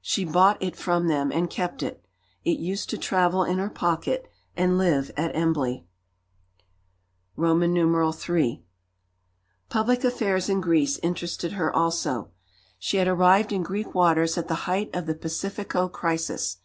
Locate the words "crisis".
15.90-16.56